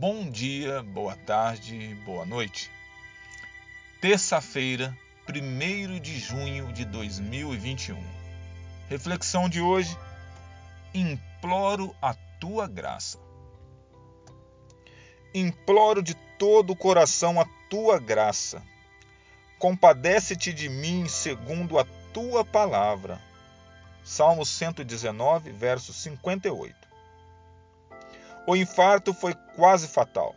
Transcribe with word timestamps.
Bom 0.00 0.30
dia, 0.30 0.80
boa 0.80 1.16
tarde, 1.16 1.92
boa 2.04 2.24
noite. 2.24 2.70
Terça-feira, 4.00 4.96
1 5.28 5.98
de 5.98 6.20
junho 6.20 6.72
de 6.72 6.84
2021. 6.84 8.00
Reflexão 8.88 9.48
de 9.48 9.60
hoje: 9.60 9.98
Imploro 10.94 11.92
a 12.00 12.14
tua 12.38 12.68
graça. 12.68 13.18
Imploro 15.34 16.00
de 16.00 16.14
todo 16.14 16.74
o 16.74 16.76
coração 16.76 17.40
a 17.40 17.46
tua 17.68 17.98
graça. 17.98 18.62
Compadece-te 19.58 20.52
de 20.52 20.68
mim 20.68 21.08
segundo 21.08 21.76
a 21.76 21.84
tua 22.14 22.44
palavra. 22.44 23.20
Salmo 24.04 24.46
119, 24.46 25.50
verso 25.50 25.92
58. 25.92 26.87
O 28.48 28.56
infarto 28.56 29.12
foi 29.12 29.34
quase 29.54 29.86
fatal. 29.86 30.34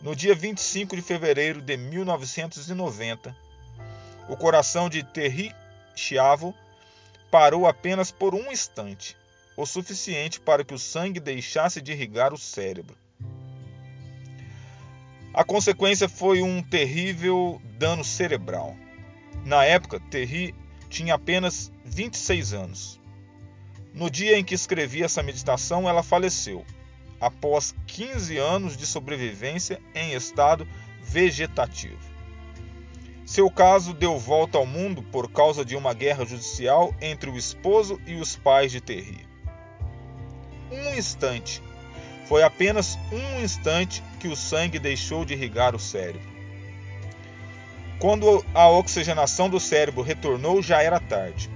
No 0.00 0.16
dia 0.16 0.34
25 0.34 0.96
de 0.96 1.02
fevereiro 1.02 1.62
de 1.62 1.76
1990, 1.76 3.36
o 4.28 4.36
coração 4.36 4.88
de 4.88 5.04
Terry 5.04 5.54
Chiavo 5.94 6.52
parou 7.30 7.68
apenas 7.68 8.10
por 8.10 8.34
um 8.34 8.50
instante, 8.50 9.16
o 9.56 9.64
suficiente 9.64 10.40
para 10.40 10.64
que 10.64 10.74
o 10.74 10.78
sangue 10.80 11.20
deixasse 11.20 11.80
de 11.80 11.92
irrigar 11.92 12.34
o 12.34 12.36
cérebro. 12.36 12.96
A 15.32 15.44
consequência 15.44 16.08
foi 16.08 16.42
um 16.42 16.60
terrível 16.60 17.62
dano 17.78 18.02
cerebral. 18.02 18.76
Na 19.44 19.64
época, 19.64 20.00
Terry 20.10 20.52
tinha 20.90 21.14
apenas 21.14 21.70
26 21.84 22.52
anos. 22.52 23.00
No 23.94 24.10
dia 24.10 24.36
em 24.36 24.42
que 24.42 24.56
escrevi 24.56 25.04
essa 25.04 25.22
meditação, 25.22 25.88
ela 25.88 26.02
faleceu, 26.02 26.66
após 27.22 27.72
15 27.86 28.36
anos 28.36 28.76
de 28.76 28.84
sobrevivência 28.84 29.80
em 29.94 30.12
estado 30.12 30.66
vegetativo. 31.00 31.96
Seu 33.24 33.48
caso 33.48 33.94
deu 33.94 34.18
volta 34.18 34.58
ao 34.58 34.66
mundo 34.66 35.04
por 35.04 35.30
causa 35.30 35.64
de 35.64 35.76
uma 35.76 35.94
guerra 35.94 36.26
judicial 36.26 36.92
entre 37.00 37.30
o 37.30 37.36
esposo 37.36 38.00
e 38.04 38.16
os 38.16 38.34
pais 38.34 38.72
de 38.72 38.80
Terry. 38.80 39.24
Um 40.72 40.98
instante, 40.98 41.62
foi 42.26 42.42
apenas 42.42 42.98
um 43.12 43.40
instante 43.40 44.02
que 44.18 44.26
o 44.26 44.34
sangue 44.34 44.80
deixou 44.80 45.24
de 45.24 45.34
irrigar 45.34 45.76
o 45.76 45.78
cérebro. 45.78 46.32
Quando 48.00 48.44
a 48.52 48.68
oxigenação 48.68 49.48
do 49.48 49.60
cérebro 49.60 50.02
retornou, 50.02 50.60
já 50.60 50.82
era 50.82 50.98
tarde. 50.98 51.48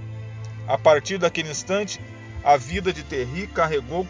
A 0.68 0.78
partir 0.78 1.18
daquele 1.18 1.50
instante, 1.50 2.00
a 2.44 2.56
vida 2.56 2.92
de 2.92 3.02
Terry 3.02 3.48
carregou 3.48 4.06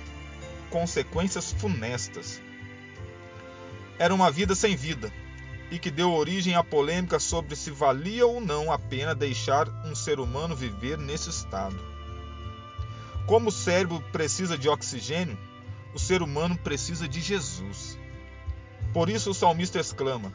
consequências 0.70 1.52
funestas. 1.52 2.40
Era 3.98 4.14
uma 4.14 4.30
vida 4.30 4.54
sem 4.54 4.76
vida 4.76 5.12
e 5.70 5.78
que 5.78 5.90
deu 5.90 6.12
origem 6.12 6.54
à 6.54 6.62
polêmica 6.62 7.18
sobre 7.18 7.56
se 7.56 7.70
valia 7.70 8.26
ou 8.26 8.40
não 8.40 8.70
a 8.70 8.78
pena 8.78 9.14
deixar 9.14 9.68
um 9.84 9.94
ser 9.94 10.20
humano 10.20 10.54
viver 10.54 10.98
nesse 10.98 11.30
estado. 11.30 11.78
Como 13.26 13.48
o 13.48 13.52
cérebro 13.52 14.00
precisa 14.12 14.56
de 14.56 14.68
oxigênio, 14.68 15.36
o 15.94 15.98
ser 15.98 16.22
humano 16.22 16.56
precisa 16.56 17.08
de 17.08 17.20
Jesus. 17.20 17.98
Por 18.92 19.08
isso 19.08 19.30
o 19.30 19.34
salmista 19.34 19.80
exclama: 19.80 20.32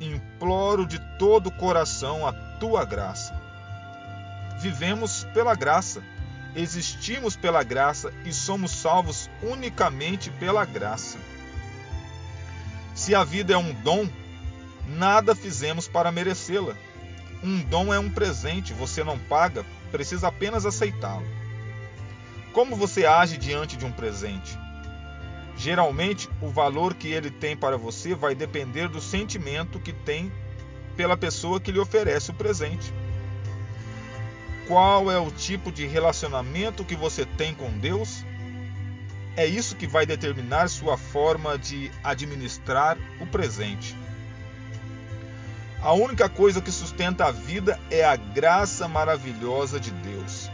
Imploro 0.00 0.86
de 0.86 0.98
todo 1.18 1.48
o 1.48 1.56
coração 1.56 2.26
a 2.26 2.32
tua 2.58 2.84
graça. 2.84 3.38
Vivemos 4.60 5.24
pela 5.34 5.54
graça 5.54 6.02
existimos 6.58 7.36
pela 7.36 7.62
graça 7.62 8.12
e 8.24 8.32
somos 8.32 8.72
salvos 8.72 9.30
unicamente 9.42 10.30
pela 10.30 10.64
graça. 10.64 11.18
Se 12.94 13.14
a 13.14 13.22
vida 13.22 13.54
é 13.54 13.56
um 13.56 13.72
dom, 13.72 14.08
nada 14.88 15.36
fizemos 15.36 15.86
para 15.86 16.10
merecê-la. 16.10 16.74
Um 17.44 17.62
dom 17.62 17.94
é 17.94 17.98
um 17.98 18.10
presente, 18.10 18.72
você 18.72 19.04
não 19.04 19.16
paga, 19.16 19.64
precisa 19.92 20.26
apenas 20.26 20.66
aceitá-lo. 20.66 21.26
Como 22.52 22.74
você 22.74 23.06
age 23.06 23.36
diante 23.36 23.76
de 23.76 23.84
um 23.84 23.92
presente? 23.92 24.58
Geralmente, 25.56 26.28
o 26.40 26.48
valor 26.48 26.94
que 26.94 27.08
ele 27.08 27.30
tem 27.30 27.56
para 27.56 27.76
você 27.76 28.14
vai 28.14 28.34
depender 28.34 28.88
do 28.88 29.00
sentimento 29.00 29.78
que 29.78 29.92
tem 29.92 30.32
pela 30.96 31.16
pessoa 31.16 31.60
que 31.60 31.70
lhe 31.70 31.78
oferece 31.78 32.32
o 32.32 32.34
presente 32.34 32.92
qual 34.68 35.10
é 35.10 35.18
o 35.18 35.30
tipo 35.30 35.72
de 35.72 35.86
relacionamento 35.86 36.84
que 36.84 36.94
você 36.94 37.24
tem 37.24 37.54
com 37.54 37.70
Deus? 37.78 38.22
É 39.34 39.46
isso 39.46 39.74
que 39.74 39.86
vai 39.86 40.04
determinar 40.04 40.68
sua 40.68 40.98
forma 40.98 41.56
de 41.56 41.90
administrar 42.04 42.98
o 43.18 43.26
presente. 43.26 43.96
A 45.80 45.94
única 45.94 46.28
coisa 46.28 46.60
que 46.60 46.70
sustenta 46.70 47.24
a 47.24 47.30
vida 47.30 47.80
é 47.90 48.04
a 48.04 48.14
graça 48.14 48.86
maravilhosa 48.86 49.80
de 49.80 49.90
Deus. 49.90 50.50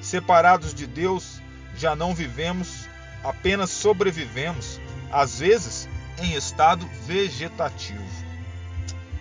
Separados 0.00 0.74
de 0.74 0.86
Deus, 0.86 1.40
já 1.76 1.94
não 1.94 2.12
vivemos, 2.12 2.88
apenas 3.22 3.70
sobrevivemos, 3.70 4.80
às 5.12 5.38
vezes 5.38 5.88
em 6.20 6.34
estado 6.34 6.88
vegetativo, 7.06 8.02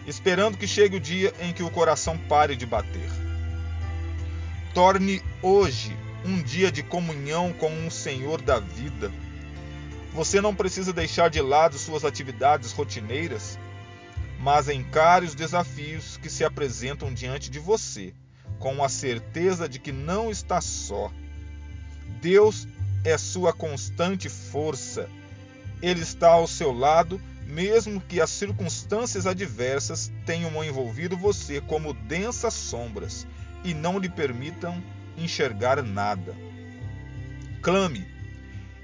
esperando 0.07 0.57
que 0.57 0.67
chegue 0.67 0.95
o 0.97 0.99
dia 0.99 1.33
em 1.39 1.53
que 1.53 1.61
o 1.61 1.69
coração 1.69 2.17
pare 2.17 2.55
de 2.55 2.65
bater. 2.65 3.22
Torne 4.73 5.21
hoje 5.39 5.95
um 6.25 6.41
dia 6.41 6.71
de 6.71 6.81
comunhão 6.81 7.53
com 7.53 7.85
o 7.85 7.91
Senhor 7.91 8.41
da 8.41 8.59
vida. 8.59 9.11
Você 10.13 10.41
não 10.41 10.55
precisa 10.55 10.91
deixar 10.91 11.29
de 11.29 11.39
lado 11.39 11.77
suas 11.77 12.03
atividades 12.03 12.71
rotineiras, 12.71 13.59
mas 14.39 14.69
encare 14.69 15.27
os 15.27 15.35
desafios 15.35 16.17
que 16.17 16.27
se 16.27 16.43
apresentam 16.43 17.13
diante 17.13 17.51
de 17.51 17.59
você, 17.59 18.15
com 18.57 18.83
a 18.83 18.89
certeza 18.89 19.69
de 19.69 19.77
que 19.77 19.91
não 19.91 20.31
está 20.31 20.59
só. 20.59 21.11
Deus 22.19 22.67
é 23.05 23.15
sua 23.15 23.53
constante 23.53 24.27
força. 24.27 25.07
Ele 25.83 26.01
está 26.01 26.29
ao 26.29 26.47
seu 26.47 26.71
lado, 26.71 27.21
mesmo 27.45 28.01
que 28.01 28.19
as 28.19 28.31
circunstâncias 28.31 29.27
adversas 29.27 30.11
tenham 30.25 30.63
envolvido 30.63 31.15
você 31.15 31.61
como 31.61 31.93
densas 31.93 32.55
sombras 32.55 33.27
e 33.63 33.73
não 33.73 33.97
lhe 33.97 34.09
permitam 34.09 34.81
enxergar 35.17 35.81
nada. 35.81 36.35
Clame, 37.61 38.05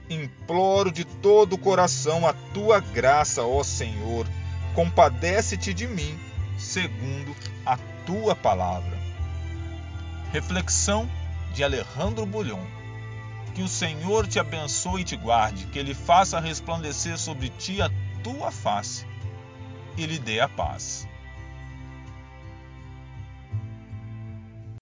imploro 0.10 0.92
de 0.92 1.04
todo 1.04 1.54
o 1.54 1.58
coração 1.58 2.26
a 2.26 2.34
tua 2.54 2.80
graça, 2.80 3.44
ó 3.44 3.64
Senhor, 3.64 4.28
compadece-te 4.74 5.74
de 5.74 5.88
mim, 5.88 6.18
segundo 6.58 7.36
a 7.66 7.78
tua 8.06 8.36
palavra. 8.36 8.98
Reflexão 10.32 11.10
de 11.54 11.64
Alejandro 11.64 12.26
Bulhon. 12.26 12.64
Que 13.54 13.64
o 13.64 13.68
Senhor 13.68 14.28
te 14.28 14.40
abençoe 14.40 15.02
e 15.02 15.04
te 15.04 15.18
guarde, 15.18 15.66
que 15.68 15.80
Ele 15.80 15.94
faça 15.94 16.40
resplandecer 16.40 17.18
sobre 17.18 17.50
ti 17.50 17.82
a 17.82 17.90
tua 18.24 18.52
face 18.52 19.06
e 19.98 20.06
lhe 20.06 20.18
dê 20.20 20.40
a 20.40 20.48
paz. 20.48 21.08